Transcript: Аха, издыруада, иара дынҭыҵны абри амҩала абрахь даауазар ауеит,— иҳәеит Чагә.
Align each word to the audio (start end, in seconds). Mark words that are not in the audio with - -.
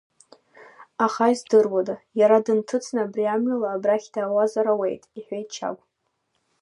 Аха, 1.05 1.25
издыруада, 1.33 1.95
иара 2.19 2.37
дынҭыҵны 2.45 2.99
абри 3.05 3.23
амҩала 3.33 3.69
абрахь 3.71 4.07
даауазар 4.13 4.67
ауеит,— 4.73 5.03
иҳәеит 5.17 5.47
Чагә. 5.55 5.83